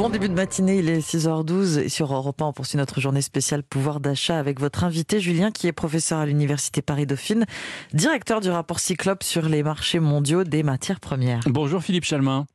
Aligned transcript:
Bon 0.00 0.08
début 0.08 0.30
de 0.30 0.34
matinée, 0.34 0.78
il 0.78 0.88
est 0.88 1.06
6h12 1.06 1.78
et 1.78 1.90
sur 1.90 2.14
Europe 2.14 2.40
1, 2.40 2.46
on 2.46 2.52
poursuit 2.54 2.78
notre 2.78 3.02
journée 3.02 3.20
spéciale 3.20 3.62
pouvoir 3.62 4.00
d'achat 4.00 4.38
avec 4.38 4.58
votre 4.58 4.82
invité 4.82 5.20
Julien 5.20 5.50
qui 5.50 5.66
est 5.66 5.72
professeur 5.72 6.20
à 6.20 6.24
l'Université 6.24 6.80
Paris-Dauphine, 6.80 7.44
directeur 7.92 8.40
du 8.40 8.48
rapport 8.48 8.80
Cyclope 8.80 9.22
sur 9.22 9.46
les 9.46 9.62
marchés 9.62 10.00
mondiaux 10.00 10.42
des 10.42 10.62
matières 10.62 11.00
premières. 11.00 11.40
Bonjour 11.44 11.82
Philippe 11.82 12.04
Chalmin. 12.04 12.46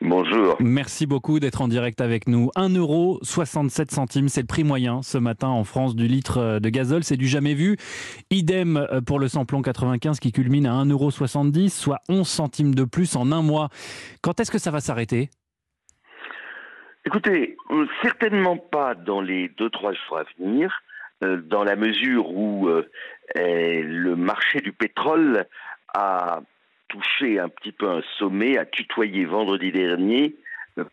Bonjour. 0.00 0.56
Merci 0.58 1.04
beaucoup 1.04 1.38
d'être 1.38 1.60
en 1.60 1.68
direct 1.68 2.00
avec 2.00 2.26
nous. 2.26 2.48
1,67 2.56 3.92
centimes, 3.92 4.30
c'est 4.30 4.40
le 4.40 4.46
prix 4.46 4.64
moyen 4.64 5.02
ce 5.02 5.18
matin 5.18 5.48
en 5.48 5.64
France 5.64 5.94
du 5.94 6.08
litre 6.08 6.60
de 6.60 6.68
gazole. 6.70 7.04
C'est 7.04 7.18
du 7.18 7.28
jamais 7.28 7.52
vu. 7.52 7.76
Idem 8.30 8.86
pour 9.04 9.18
le 9.18 9.28
samplon 9.28 9.60
95 9.60 10.18
qui 10.18 10.32
culmine 10.32 10.64
à 10.64 10.82
1,70 10.82 11.68
soit 11.68 11.98
11 12.08 12.26
centimes 12.26 12.74
de 12.74 12.84
plus 12.84 13.16
en 13.16 13.32
un 13.32 13.42
mois. 13.42 13.68
Quand 14.22 14.40
est-ce 14.40 14.50
que 14.50 14.58
ça 14.58 14.70
va 14.70 14.80
s'arrêter? 14.80 15.28
Écoutez, 17.06 17.56
euh, 17.70 17.86
certainement 18.02 18.58
pas 18.58 18.94
dans 18.94 19.20
les 19.20 19.48
deux 19.48 19.70
trois 19.70 19.92
jours 19.92 20.18
à 20.18 20.24
venir, 20.38 20.82
euh, 21.24 21.38
dans 21.38 21.64
la 21.64 21.74
mesure 21.74 22.30
où 22.30 22.68
euh, 22.68 22.86
le 23.34 24.14
marché 24.16 24.60
du 24.60 24.72
pétrole 24.72 25.46
a 25.94 26.40
touché 26.88 27.38
un 27.38 27.48
petit 27.48 27.72
peu 27.72 27.88
un 27.88 28.02
sommet, 28.18 28.58
a 28.58 28.66
tutoyé 28.66 29.24
vendredi 29.24 29.72
dernier 29.72 30.34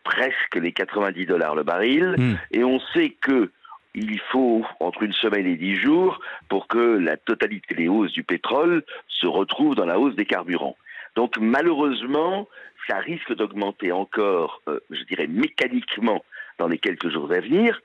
presque 0.04 0.56
les 0.56 0.72
90 0.72 1.26
dollars 1.26 1.54
le 1.54 1.62
baril, 1.62 2.14
hmm. 2.18 2.36
et 2.52 2.64
on 2.64 2.80
sait 2.92 3.10
que 3.20 3.50
il 3.94 4.20
faut 4.30 4.64
entre 4.80 5.02
une 5.02 5.12
semaine 5.12 5.46
et 5.46 5.56
dix 5.56 5.76
jours 5.76 6.20
pour 6.48 6.68
que 6.68 6.78
la 6.78 7.16
totalité 7.16 7.74
des 7.74 7.88
hausses 7.88 8.12
du 8.12 8.22
pétrole 8.22 8.84
se 9.08 9.26
retrouve 9.26 9.74
dans 9.74 9.86
la 9.86 9.98
hausse 9.98 10.14
des 10.14 10.26
carburants. 10.26 10.76
Donc 11.18 11.36
malheureusement, 11.40 12.48
ça 12.86 12.98
risque 12.98 13.34
d'augmenter 13.34 13.90
encore, 13.90 14.62
euh, 14.68 14.78
je 14.88 15.02
dirais 15.02 15.26
mécaniquement, 15.26 16.24
dans 16.58 16.68
les 16.68 16.78
quelques 16.78 17.08
jours 17.08 17.32
à 17.32 17.40
venir. 17.40 17.82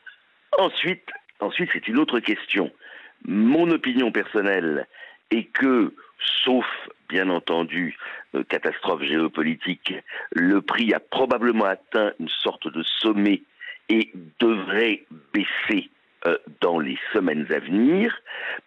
Ensuite, 0.59 1.09
c'est 1.73 1.87
une 1.87 1.97
autre 1.97 2.19
question. 2.19 2.71
Mon 3.25 3.71
opinion 3.71 4.11
personnelle 4.11 4.85
est 5.31 5.45
que, 5.45 5.95
sauf 6.45 6.67
bien 7.09 7.27
entendu 7.31 7.97
euh, 8.35 8.43
catastrophe 8.43 9.01
géopolitique, 9.01 9.95
le 10.33 10.61
prix 10.61 10.93
a 10.93 10.99
probablement 10.99 11.65
atteint 11.65 12.11
une 12.19 12.29
sorte 12.29 12.67
de 12.67 12.83
sommet 12.83 13.41
et 13.89 14.11
devrait 14.39 15.05
baisser 15.33 15.89
euh, 16.27 16.37
dans 16.61 16.77
les 16.77 16.99
semaines 17.13 17.51
à 17.51 17.57
venir. 17.57 18.15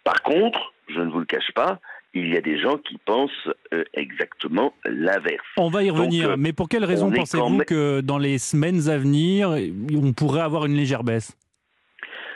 Par 0.03 0.21
contre, 0.23 0.73
je 0.89 0.99
ne 0.99 1.09
vous 1.09 1.19
le 1.19 1.25
cache 1.25 1.53
pas, 1.53 1.79
il 2.13 2.33
y 2.33 2.37
a 2.37 2.41
des 2.41 2.59
gens 2.59 2.77
qui 2.77 2.97
pensent 3.05 3.49
euh, 3.73 3.83
exactement 3.93 4.73
l'inverse. 4.85 5.45
On 5.57 5.69
va 5.69 5.83
y 5.83 5.89
revenir, 5.89 6.31
euh, 6.31 6.35
mais 6.37 6.53
pour 6.53 6.69
quelle 6.69 6.85
raison 6.85 7.11
pensez-vous 7.11 7.59
que 7.59 8.01
dans 8.01 8.17
les 8.17 8.37
semaines 8.37 8.89
à 8.89 8.97
venir, 8.97 9.55
on 9.93 10.13
pourrait 10.13 10.41
avoir 10.41 10.65
une 10.65 10.75
légère 10.75 11.03
baisse? 11.03 11.37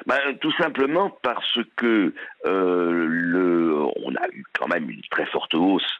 Ben, 0.07 0.17
tout 0.39 0.51
simplement 0.53 1.15
parce 1.21 1.59
que 1.75 2.13
euh, 2.47 3.05
le, 3.07 3.75
on 4.03 4.15
a 4.15 4.27
eu 4.33 4.43
quand 4.59 4.67
même 4.67 4.89
une 4.89 5.01
très 5.11 5.27
forte 5.27 5.53
hausse 5.53 5.99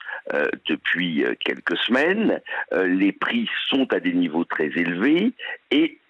depuis 0.68 1.26
quelques 1.40 1.78
semaines. 1.78 2.40
les 2.72 3.12
prix 3.12 3.50
sont 3.68 3.92
à 3.92 4.00
des 4.00 4.14
niveaux 4.14 4.46
très 4.46 4.68
élevés 4.68 5.34
et 5.72 6.01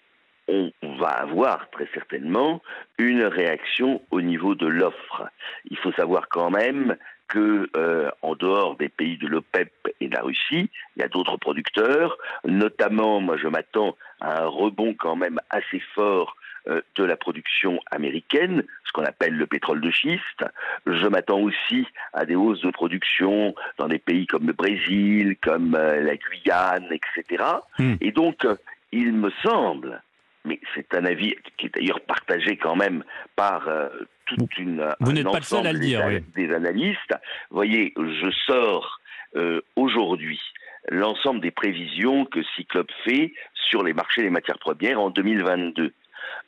on 0.48 0.72
va 0.98 1.08
avoir 1.08 1.70
très 1.70 1.88
certainement 1.94 2.60
une 2.98 3.24
réaction 3.24 4.02
au 4.10 4.20
niveau 4.20 4.54
de 4.54 4.66
l'offre. 4.66 5.28
Il 5.70 5.76
faut 5.78 5.92
savoir 5.92 6.28
quand 6.28 6.50
même 6.50 6.96
que 7.32 7.70
euh, 7.76 8.10
en 8.20 8.34
dehors 8.34 8.76
des 8.76 8.90
pays 8.90 9.16
de 9.16 9.26
l'OPEP 9.26 9.72
et 10.00 10.08
de 10.08 10.14
la 10.14 10.22
Russie, 10.22 10.68
il 10.96 11.00
y 11.00 11.02
a 11.02 11.08
d'autres 11.08 11.38
producteurs, 11.38 12.18
notamment, 12.44 13.20
moi 13.20 13.38
je 13.38 13.48
m'attends 13.48 13.96
à 14.20 14.42
un 14.42 14.46
rebond 14.46 14.94
quand 14.94 15.16
même 15.16 15.40
assez 15.48 15.80
fort 15.94 16.36
euh, 16.68 16.82
de 16.96 17.04
la 17.04 17.16
production 17.16 17.80
américaine, 17.90 18.64
ce 18.84 18.92
qu'on 18.92 19.04
appelle 19.04 19.34
le 19.34 19.46
pétrole 19.46 19.80
de 19.80 19.90
schiste. 19.90 20.44
Je 20.86 21.06
m'attends 21.08 21.40
aussi 21.40 21.86
à 22.12 22.26
des 22.26 22.36
hausses 22.36 22.60
de 22.60 22.70
production 22.70 23.54
dans 23.78 23.88
des 23.88 23.98
pays 23.98 24.26
comme 24.26 24.46
le 24.46 24.52
Brésil, 24.52 25.36
comme 25.42 25.74
euh, 25.74 26.02
la 26.02 26.16
Guyane, 26.16 26.88
etc. 26.92 27.44
Hmm. 27.78 27.94
Et 28.02 28.12
donc, 28.12 28.46
il 28.92 29.14
me 29.14 29.30
semble 29.42 30.02
mais 30.44 30.60
c'est 30.74 30.94
un 30.94 31.04
avis 31.04 31.34
qui 31.56 31.66
est 31.66 31.74
d'ailleurs 31.74 32.00
partagé 32.00 32.56
quand 32.56 32.76
même 32.76 33.04
par 33.36 33.68
euh, 33.68 33.88
toute 34.26 34.58
une 34.58 34.94
Vous 35.00 35.12
n'êtes 35.12 35.30
pas 35.30 35.38
le 35.38 35.44
seul 35.44 35.66
à 35.66 35.72
le 35.72 35.78
dire, 35.78 36.04
des, 36.34 36.52
analystes. 36.52 37.14
Vous 37.50 37.56
voyez, 37.56 37.92
je 37.96 38.30
sors 38.46 39.00
euh, 39.36 39.60
aujourd'hui 39.76 40.40
l'ensemble 40.88 41.40
des 41.40 41.50
prévisions 41.50 42.24
que 42.24 42.42
Cyclope 42.56 42.90
fait 43.04 43.32
sur 43.54 43.82
les 43.82 43.92
marchés 43.92 44.22
des 44.22 44.30
matières 44.30 44.58
premières 44.58 45.00
en 45.00 45.10
2022. 45.10 45.92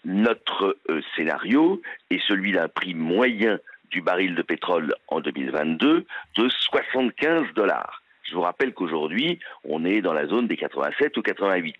Notre 0.04 0.76
euh, 0.90 1.00
scénario 1.16 1.80
est 2.10 2.20
celui 2.26 2.52
d'un 2.52 2.68
prix 2.68 2.94
moyen 2.94 3.58
du 3.90 4.00
baril 4.00 4.34
de 4.34 4.42
pétrole 4.42 4.94
en 5.08 5.20
2022 5.20 6.04
de 6.36 6.48
75 6.48 7.54
dollars. 7.54 8.02
Je 8.24 8.34
vous 8.34 8.40
rappelle 8.40 8.72
qu'aujourd'hui, 8.72 9.38
on 9.64 9.84
est 9.84 10.00
dans 10.00 10.12
la 10.12 10.26
zone 10.26 10.48
des 10.48 10.56
87 10.56 11.16
ou 11.16 11.22
88 11.22 11.76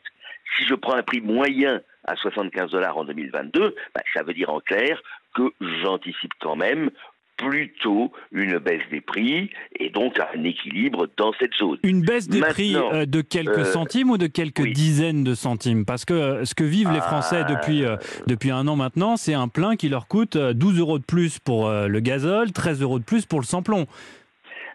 si 0.56 0.66
je 0.66 0.74
prends 0.74 0.94
un 0.94 1.02
prix 1.02 1.20
moyen 1.20 1.80
à 2.04 2.16
75 2.16 2.70
dollars 2.70 2.96
en 2.96 3.04
2022, 3.04 3.74
bah, 3.94 4.02
ça 4.12 4.22
veut 4.22 4.34
dire 4.34 4.50
en 4.50 4.60
clair 4.60 5.02
que 5.34 5.52
j'anticipe 5.82 6.32
quand 6.40 6.56
même 6.56 6.90
plutôt 7.36 8.12
une 8.32 8.58
baisse 8.58 8.82
des 8.90 9.00
prix 9.00 9.50
et 9.78 9.90
donc 9.90 10.18
un 10.20 10.44
équilibre 10.44 11.08
dans 11.16 11.32
cette 11.38 11.54
zone. 11.54 11.78
Une 11.82 12.02
baisse 12.02 12.28
des 12.28 12.40
prix 12.40 12.76
euh, 12.76 13.06
de 13.06 13.20
quelques 13.20 13.58
euh, 13.58 13.64
centimes 13.64 14.10
ou 14.10 14.18
de 14.18 14.26
quelques 14.26 14.66
dizaines 14.68 15.24
de 15.24 15.34
centimes? 15.34 15.84
Parce 15.84 16.04
que 16.04 16.14
euh, 16.14 16.44
ce 16.44 16.54
que 16.54 16.64
vivent 16.64 16.92
les 16.92 17.00
Français 17.00 17.42
ah. 17.44 17.52
depuis, 17.52 17.84
depuis 18.26 18.50
un 18.50 18.66
an 18.68 18.76
maintenant, 18.76 19.16
c'est 19.16 19.34
un 19.34 19.48
plein 19.48 19.76
qui 19.76 19.88
leur 19.88 20.06
coûte 20.06 20.36
12 20.36 20.78
euros 20.78 20.98
de 20.98 21.04
plus 21.04 21.38
pour 21.38 21.70
le 21.70 22.00
gazole, 22.00 22.52
13 22.52 22.82
euros 22.82 22.98
de 22.98 23.04
plus 23.04 23.26
pour 23.26 23.40
le 23.40 23.46
samplon. 23.46 23.86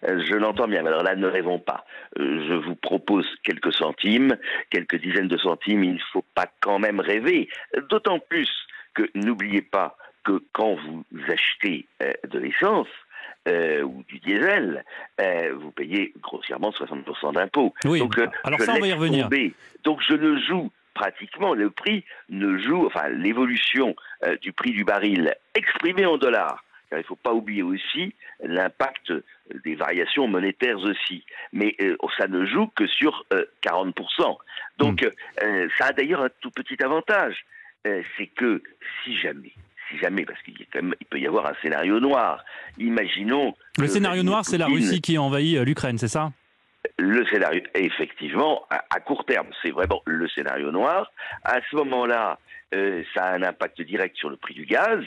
Euh, 0.07 0.23
je 0.25 0.35
l'entends 0.35 0.67
bien, 0.67 0.81
mais 0.81 0.89
alors 0.89 1.03
là, 1.03 1.15
ne 1.15 1.27
rêvons 1.27 1.59
pas. 1.59 1.85
Euh, 2.17 2.45
je 2.47 2.53
vous 2.53 2.75
propose 2.75 3.27
quelques 3.43 3.73
centimes, 3.73 4.37
quelques 4.69 4.97
dizaines 4.97 5.27
de 5.27 5.37
centimes, 5.37 5.83
il 5.83 5.93
ne 5.93 5.99
faut 6.11 6.25
pas 6.35 6.47
quand 6.61 6.79
même 6.79 6.99
rêver. 6.99 7.49
D'autant 7.89 8.19
plus 8.19 8.49
que 8.93 9.09
n'oubliez 9.15 9.61
pas 9.61 9.97
que 10.23 10.43
quand 10.53 10.75
vous 10.75 11.03
achetez 11.27 11.87
euh, 12.01 12.13
de 12.27 12.39
l'essence, 12.39 12.87
ou 13.47 14.03
du 14.07 14.19
diesel, 14.19 14.85
vous 15.55 15.71
payez 15.71 16.13
grossièrement 16.21 16.69
60% 16.69 17.33
d'impôts. 17.33 17.73
Oui, 17.83 17.97
Donc, 17.97 18.15
alors 18.43 18.61
ça, 18.61 18.75
on 18.75 18.79
va 18.79 18.87
y 18.87 18.93
revenir. 18.93 19.27
Donc 19.83 20.01
je 20.07 20.13
ne 20.13 20.39
joue 20.39 20.69
pratiquement, 20.93 21.55
le 21.55 21.71
prix 21.71 22.05
ne 22.29 22.59
joue, 22.59 22.85
enfin 22.85 23.09
l'évolution 23.09 23.95
du 24.43 24.53
prix 24.53 24.69
du 24.71 24.83
baril 24.83 25.33
exprimé 25.55 26.05
en 26.05 26.17
dollars 26.17 26.63
car 26.89 26.99
il 26.99 27.03
ne 27.03 27.07
faut 27.07 27.15
pas 27.15 27.33
oublier 27.33 27.63
aussi 27.63 28.13
l'impact 28.43 29.13
des 29.63 29.75
variations 29.75 30.27
monétaires 30.27 30.79
aussi. 30.79 31.23
Mais 31.53 31.75
euh, 31.81 31.95
ça 32.17 32.27
ne 32.27 32.45
joue 32.45 32.67
que 32.67 32.87
sur 32.87 33.25
40%. 33.63 33.93
Euh, 34.21 34.33
Donc 34.77 35.03
hmm. 35.03 35.09
euh, 35.43 35.67
ça 35.77 35.87
a 35.87 35.93
d'ailleurs 35.93 36.23
un 36.23 36.29
tout 36.41 36.51
petit 36.51 36.81
avantage, 36.83 37.45
c'est 37.83 38.27
que 38.27 38.61
si 39.03 39.17
jamais, 39.17 39.53
si 39.89 39.97
jamais, 39.99 40.25
parce 40.25 40.39
qu'il 40.43 40.53
peut 41.09 41.19
y 41.19 41.25
avoir 41.25 41.47
un 41.47 41.55
scénario 41.61 41.99
noir, 41.99 42.43
imaginons... 42.77 43.55
Le 43.79 43.87
scénario 43.87 44.21
noir, 44.21 44.45
c'est 44.45 44.57
la 44.57 44.67
Russie 44.67 45.01
qui 45.01 45.17
envahit 45.17 45.57
l'Ukraine, 45.61 45.97
c'est 45.97 46.09
ça? 46.09 46.31
Le 46.97 47.25
scénario, 47.25 47.61
effectivement, 47.75 48.65
à, 48.69 48.99
court 48.99 49.25
terme, 49.25 49.47
c'est 49.63 49.71
vraiment 49.71 50.01
le 50.05 50.27
scénario 50.27 50.71
noir. 50.71 51.11
À 51.43 51.59
ce 51.71 51.75
moment-là, 51.77 52.37
ça 52.71 53.23
a 53.23 53.35
un 53.35 53.43
impact 53.43 53.81
direct 53.81 54.17
sur 54.17 54.29
le 54.29 54.35
prix 54.35 54.53
du 54.53 54.65
gaz 54.65 55.03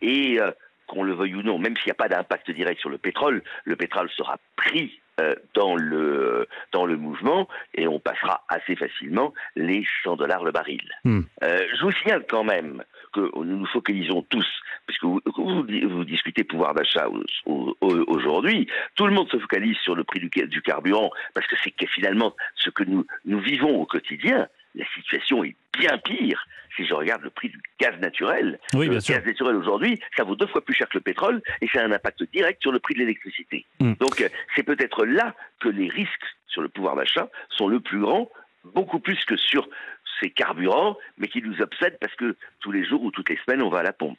et 0.00 0.40
qu'on 0.86 1.02
le 1.02 1.14
veuille 1.14 1.34
ou 1.34 1.42
non, 1.42 1.58
même 1.58 1.76
s'il 1.76 1.86
n'y 1.86 1.92
a 1.92 1.94
pas 1.94 2.08
d'impact 2.08 2.50
direct 2.50 2.80
sur 2.80 2.90
le 2.90 2.98
pétrole, 2.98 3.42
le 3.64 3.76
pétrole 3.76 4.10
sera 4.10 4.38
pris 4.56 5.00
euh, 5.20 5.36
dans 5.54 5.76
le 5.76 6.48
dans 6.72 6.86
le 6.86 6.96
mouvement 6.96 7.46
et 7.72 7.86
on 7.86 8.00
passera 8.00 8.42
assez 8.48 8.74
facilement 8.74 9.32
les 9.54 9.86
100 10.02 10.16
dollars 10.16 10.42
le 10.42 10.50
baril. 10.50 10.82
Hmm. 11.04 11.20
Euh, 11.44 11.64
je 11.72 11.84
vous 11.84 11.92
signale 11.92 12.24
quand 12.28 12.42
même 12.42 12.82
que 13.12 13.20
nous 13.36 13.44
nous 13.44 13.66
focalisons 13.66 14.22
tous, 14.22 14.46
puisque 14.86 15.04
vous, 15.04 15.20
vous, 15.36 16.04
discutez 16.04 16.42
pouvoir 16.42 16.74
d'achat 16.74 17.06
aujourd'hui, 17.46 18.66
tout 18.96 19.06
le 19.06 19.12
monde 19.12 19.30
se 19.30 19.38
focalise 19.38 19.76
sur 19.76 19.94
le 19.94 20.02
prix 20.02 20.18
du, 20.18 20.28
du 20.28 20.62
carburant 20.62 21.10
parce 21.32 21.46
que 21.46 21.54
c'est 21.62 21.72
finalement 21.86 22.34
ce 22.56 22.70
que 22.70 22.82
nous 22.82 23.06
nous 23.24 23.38
vivons 23.38 23.80
au 23.80 23.86
quotidien 23.86 24.48
la 24.74 24.84
situation 24.94 25.44
est 25.44 25.56
bien 25.78 25.98
pire 25.98 26.46
si 26.76 26.84
je 26.84 26.94
regarde 26.94 27.22
le 27.22 27.30
prix 27.30 27.48
du 27.48 27.60
gaz 27.78 27.98
naturel. 28.00 28.58
Oui, 28.74 28.86
le 28.86 28.94
gaz 28.94 29.24
naturel 29.24 29.56
aujourd'hui, 29.56 30.00
ça 30.16 30.24
vaut 30.24 30.34
deux 30.34 30.46
fois 30.46 30.64
plus 30.64 30.74
cher 30.74 30.88
que 30.88 30.98
le 30.98 31.02
pétrole 31.02 31.40
et 31.60 31.68
ça 31.68 31.80
a 31.80 31.84
un 31.84 31.92
impact 31.92 32.24
direct 32.32 32.60
sur 32.62 32.72
le 32.72 32.80
prix 32.80 32.94
de 32.94 33.00
l'électricité. 33.00 33.64
Hmm. 33.80 33.94
Donc 34.00 34.20
euh, 34.20 34.28
c'est 34.56 34.64
peut-être 34.64 35.04
là 35.04 35.34
que 35.60 35.68
les 35.68 35.88
risques 35.88 36.24
sur 36.48 36.62
le 36.62 36.68
pouvoir 36.68 36.96
d'achat 36.96 37.28
sont 37.50 37.68
le 37.68 37.80
plus 37.80 38.00
grands, 38.00 38.30
beaucoup 38.64 38.98
plus 38.98 39.24
que 39.24 39.36
sur 39.36 39.68
ces 40.20 40.30
carburants, 40.30 40.96
mais 41.18 41.28
qui 41.28 41.42
nous 41.42 41.60
obsèdent 41.60 41.98
parce 42.00 42.14
que 42.14 42.36
tous 42.60 42.72
les 42.72 42.84
jours 42.84 43.02
ou 43.02 43.10
toutes 43.10 43.28
les 43.28 43.38
semaines, 43.44 43.62
on 43.62 43.68
va 43.68 43.78
à 43.78 43.82
la 43.82 43.92
pompe. 43.92 44.18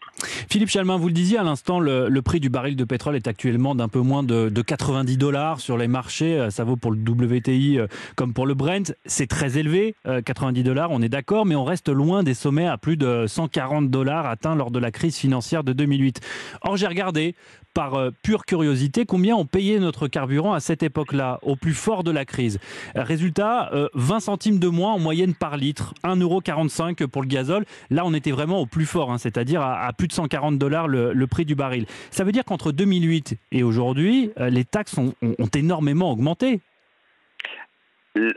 Philippe 0.49 0.69
Chalmin, 0.69 0.97
vous 0.97 1.07
le 1.07 1.13
disiez 1.13 1.37
à 1.37 1.43
l'instant, 1.43 1.79
le, 1.79 2.21
prix 2.21 2.39
du 2.39 2.49
baril 2.49 2.75
de 2.75 2.83
pétrole 2.83 3.15
est 3.15 3.27
actuellement 3.27 3.75
d'un 3.75 3.87
peu 3.87 3.99
moins 3.99 4.23
de, 4.23 4.49
90 4.49 5.17
dollars 5.17 5.59
sur 5.59 5.77
les 5.77 5.87
marchés. 5.87 6.39
Euh, 6.39 6.49
ça 6.49 6.63
vaut 6.63 6.75
pour 6.75 6.91
le 6.91 6.97
WTI 6.97 7.79
euh, 7.79 7.87
comme 8.15 8.33
pour 8.33 8.45
le 8.45 8.53
Brent. 8.53 8.93
C'est 9.05 9.27
très 9.27 9.57
élevé, 9.57 9.95
90 10.25 10.59
euh, 10.59 10.63
dollars, 10.63 10.91
on 10.91 11.01
est 11.01 11.09
d'accord, 11.09 11.45
mais 11.45 11.55
on 11.55 11.63
reste 11.63 11.89
loin 11.89 12.23
des 12.23 12.33
sommets 12.33 12.67
à 12.67 12.77
plus 12.77 12.97
de 12.97 13.25
140 13.27 13.89
dollars 13.89 14.25
atteints 14.25 14.55
lors 14.55 14.71
de 14.71 14.79
la 14.79 14.91
crise 14.91 15.17
financière 15.17 15.63
de 15.63 15.73
2008. 15.73 16.21
Or, 16.61 16.77
j'ai 16.77 16.87
regardé, 16.87 17.35
par 17.75 18.11
pure 18.23 18.45
curiosité, 18.45 19.05
combien 19.05 19.35
on 19.35 19.45
payait 19.45 19.79
notre 19.79 20.07
carburant 20.07 20.53
à 20.53 20.59
cette 20.59 20.81
époque-là, 20.81 21.39
au 21.43 21.55
plus 21.55 21.73
fort 21.73 22.03
de 22.03 22.09
la 22.09 22.25
crise? 22.25 22.57
Résultat, 22.95 23.69
20 23.93 24.19
centimes 24.21 24.59
de 24.59 24.67
moins 24.67 24.93
en 24.93 24.99
moyenne 24.99 25.35
par 25.35 25.57
litre, 25.57 25.93
1,45€ 26.03 27.05
pour 27.07 27.21
le 27.21 27.27
gazole. 27.27 27.65
Là, 27.89 28.03
on 28.05 28.13
était 28.13 28.31
vraiment 28.31 28.59
au 28.59 28.65
plus 28.65 28.85
fort, 28.85 29.11
hein, 29.11 29.17
c'est-à-dire 29.17 29.61
à, 29.61 29.91
plus 29.93 30.07
de 30.07 30.13
140 30.13 30.57
dollars 30.57 30.87
le, 30.87 31.27
prix 31.27 31.45
du 31.45 31.55
baril. 31.55 31.85
Ça 32.11 32.23
veut 32.23 32.31
dire 32.31 32.45
qu'entre 32.45 32.71
2008 32.71 33.37
et 33.51 33.63
aujourd'hui, 33.63 34.31
euh, 34.39 34.49
les 34.49 34.63
taxes 34.63 34.97
ont, 34.97 35.13
énormément 35.55 36.11
augmenté. 36.11 36.61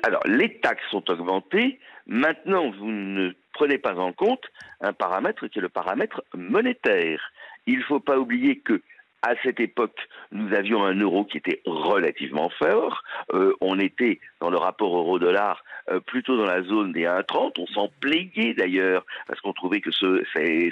Alors, 0.02 0.22
les 0.26 0.58
taxes 0.60 0.84
sont 0.90 1.08
augmentées. 1.10 1.78
Maintenant, 2.06 2.70
vous 2.70 2.90
ne 2.90 3.32
prenez 3.52 3.78
pas 3.78 3.96
en 3.96 4.12
compte 4.12 4.44
un 4.80 4.92
paramètre 4.92 5.46
qui 5.48 5.58
est 5.58 5.62
le 5.62 5.68
paramètre 5.68 6.24
monétaire. 6.34 7.20
Il 7.66 7.78
ne 7.78 7.84
faut 7.84 8.00
pas 8.00 8.18
oublier 8.18 8.58
que 8.58 8.80
à 9.22 9.34
cette 9.42 9.58
époque, 9.60 9.98
nous 10.30 10.54
avions 10.54 10.84
un 10.84 10.94
euro 10.94 11.24
qui 11.24 11.38
était 11.38 11.60
relativement 11.66 12.50
fort. 12.50 13.02
Euh, 13.32 13.52
on 13.60 13.78
était 13.78 14.20
dans 14.40 14.50
le 14.50 14.56
rapport 14.58 14.96
euro-dollar 14.96 15.64
euh, 15.90 15.98
plutôt 16.00 16.36
dans 16.36 16.46
la 16.46 16.62
zone 16.62 16.92
des 16.92 17.04
1,30. 17.04 17.54
On 17.58 17.66
s'en 17.66 17.88
plaignait 18.00 18.54
d'ailleurs 18.54 19.04
parce 19.26 19.40
qu'on 19.40 19.52
trouvait 19.52 19.80
que 19.80 19.90
ce, 19.90 20.22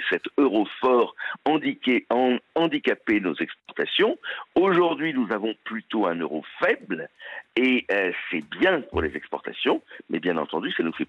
cet 0.09 0.23
euro 0.37 0.65
fort 0.79 1.15
handicapait 1.45 3.19
nos 3.19 3.35
exportations. 3.35 4.17
Aujourd'hui, 4.55 5.13
nous 5.13 5.27
avons 5.31 5.53
plutôt 5.65 6.07
un 6.07 6.15
euro 6.15 6.43
faible 6.59 7.09
et 7.57 7.85
euh, 7.91 8.11
c'est 8.31 8.43
bien 8.59 8.81
pour 8.81 9.01
les 9.01 9.15
exportations, 9.15 9.81
mais 10.09 10.19
bien 10.19 10.37
entendu, 10.37 10.71
ça 10.71 10.83
nous 10.83 10.93
fait 10.93 11.07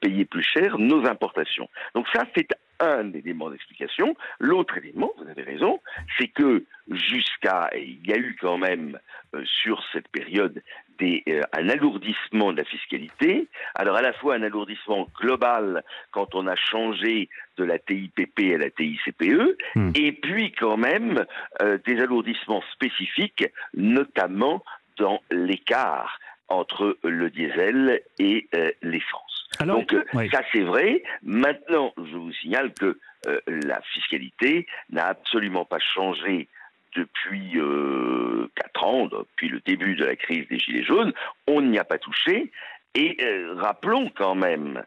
payer 0.00 0.24
plus 0.24 0.42
cher 0.42 0.78
nos 0.78 1.06
importations. 1.06 1.68
Donc 1.94 2.06
ça, 2.12 2.24
c'est 2.34 2.48
un 2.82 3.12
élément 3.12 3.50
d'explication. 3.50 4.16
L'autre 4.38 4.78
élément, 4.78 5.12
vous 5.18 5.28
avez 5.28 5.42
raison, 5.42 5.80
c'est 6.18 6.28
que 6.28 6.64
jusqu'à, 6.90 7.70
il 7.74 8.06
y 8.06 8.12
a 8.12 8.18
eu 8.18 8.36
quand 8.40 8.58
même 8.58 8.98
euh, 9.34 9.42
sur 9.44 9.82
cette 9.92 10.08
période 10.08 10.62
des, 10.98 11.22
euh, 11.28 11.42
un 11.52 11.68
alourdissement 11.68 12.52
de 12.52 12.58
la 12.58 12.64
fiscalité. 12.64 13.48
Alors 13.74 13.96
à 13.96 14.02
la 14.02 14.12
fois 14.12 14.34
un 14.34 14.42
alourdissement 14.42 15.08
global 15.20 15.84
quand 16.10 16.34
on 16.34 16.46
a 16.46 16.56
changé 16.56 17.28
de 17.56 17.64
la 17.64 17.78
TIPP 17.78 18.54
à 18.54 18.58
la 18.58 18.70
TICPE, 18.70 19.56
hmm. 19.74 19.90
et 19.94 20.12
puis 20.12 20.52
quand 20.52 20.76
même 20.76 21.24
euh, 21.62 21.78
des 21.86 22.00
alourdissements 22.00 22.62
spécifiques, 22.72 23.46
notamment 23.74 24.64
dans 24.98 25.20
l'écart 25.30 26.18
entre 26.48 26.98
le 27.02 27.30
diesel 27.30 28.02
et 28.18 28.46
l'essence. 28.82 29.31
Donc 29.60 29.92
euh, 29.92 30.04
ça 30.32 30.42
c'est 30.52 30.62
vrai. 30.62 31.02
Maintenant, 31.22 31.92
je 31.96 32.16
vous 32.16 32.32
signale 32.32 32.72
que 32.72 32.98
euh, 33.26 33.40
la 33.46 33.80
fiscalité 33.82 34.66
n'a 34.90 35.06
absolument 35.06 35.64
pas 35.64 35.78
changé 35.78 36.48
depuis 36.96 37.58
euh, 37.58 38.50
4 38.56 38.84
ans, 38.84 39.06
depuis 39.06 39.48
le 39.48 39.60
début 39.60 39.94
de 39.94 40.04
la 40.04 40.16
crise 40.16 40.46
des 40.48 40.58
Gilets 40.58 40.84
jaunes. 40.84 41.12
On 41.46 41.62
n'y 41.62 41.78
a 41.78 41.84
pas 41.84 41.98
touché. 41.98 42.50
Et 42.94 43.16
euh, 43.22 43.54
rappelons 43.54 44.10
quand 44.14 44.34
même 44.34 44.82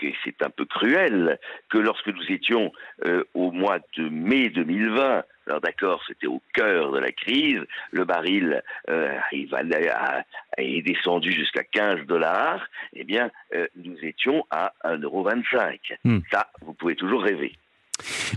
que 0.00 0.06
c'est 0.24 0.42
un 0.42 0.50
peu 0.50 0.64
cruel 0.64 1.38
que 1.68 1.78
lorsque 1.78 2.08
nous 2.08 2.30
étions 2.30 2.72
au 3.34 3.50
mois 3.50 3.78
de 3.96 4.08
mai 4.08 4.48
2020 4.48 5.24
alors 5.50 5.60
d'accord, 5.60 6.00
c'était 6.06 6.28
au 6.28 6.40
cœur 6.54 6.92
de 6.92 7.00
la 7.00 7.10
crise. 7.10 7.60
Le 7.90 8.04
baril 8.04 8.62
euh, 8.88 9.18
est 10.56 10.82
descendu 10.82 11.32
jusqu'à 11.32 11.64
15 11.64 12.06
dollars. 12.06 12.64
Eh 12.92 13.02
bien, 13.02 13.32
euh, 13.54 13.66
nous 13.74 13.96
étions 14.02 14.46
à 14.50 14.72
1,25€. 14.84 15.96
Hmm. 16.04 16.20
Ça, 16.30 16.50
vous 16.60 16.72
pouvez 16.72 16.94
toujours 16.94 17.22
rêver. 17.22 17.56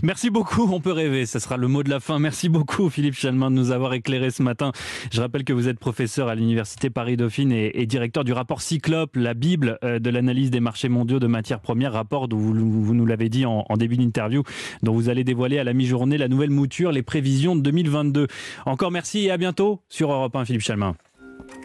Merci 0.02 0.30
beaucoup, 0.30 0.68
on 0.72 0.80
peut 0.80 0.92
rêver, 0.92 1.26
ce 1.26 1.38
sera 1.38 1.56
le 1.56 1.68
mot 1.68 1.82
de 1.82 1.90
la 1.90 2.00
fin. 2.00 2.18
Merci 2.18 2.48
beaucoup 2.48 2.90
Philippe 2.90 3.14
Chalmin 3.14 3.50
de 3.50 3.56
nous 3.56 3.70
avoir 3.70 3.94
éclairé 3.94 4.30
ce 4.30 4.42
matin. 4.42 4.72
Je 5.12 5.20
rappelle 5.20 5.44
que 5.44 5.52
vous 5.52 5.68
êtes 5.68 5.78
professeur 5.78 6.28
à 6.28 6.34
l'Université 6.34 6.90
Paris-Dauphine 6.90 7.52
et, 7.52 7.86
directeur 7.86 8.24
du 8.24 8.32
rapport 8.32 8.60
Cyclope, 8.60 9.16
la 9.16 9.34
Bible 9.34 9.78
euh, 9.84 9.98
de 9.98 10.10
l'analyse 10.10 10.50
des 10.50 10.60
marchés 10.60 10.88
mondiaux 10.88 11.20
de 11.20 11.26
matières 11.26 11.60
premières, 11.60 11.92
rapport 11.92 12.28
dont 12.28 12.38
vous, 12.38 12.54
nous 12.54 13.06
l'avez 13.06 13.28
dit 13.28 13.46
en, 13.46 13.64
en 13.68 13.76
début 13.76 13.96
d'interview, 13.96 14.42
dont 14.82 14.94
vous 14.94 15.08
allez 15.08 15.24
dévoiler 15.24 15.58
à 15.58 15.64
la 15.64 15.72
mi-journée 15.72 16.18
la 16.18 16.28
nouvelle 16.28 16.50
mouture, 16.50 16.92
les 16.92 17.02
prévisions 17.02 17.56
de 17.56 17.60
2022. 17.60 18.26
Encore 18.66 18.90
merci 18.90 19.26
et 19.26 19.30
à 19.30 19.36
bientôt 19.36 19.80
sur 19.88 20.12
Europe 20.12 20.34
1 20.34 20.44
Philippe 20.44 20.62
Chalmin. 20.62 20.94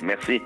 Merci. 0.04 0.38